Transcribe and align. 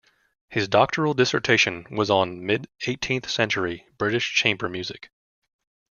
His 0.49 0.67
doctoral 0.67 1.13
dissertation 1.13 1.85
was 1.91 2.09
on 2.09 2.43
mid-eighteenth-century 2.43 3.85
British 3.99 4.33
chamber 4.33 4.67
music. 4.67 5.11